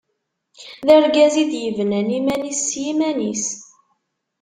[0.85, 3.45] D argaz i d-yebnan iman-is s yiman-is.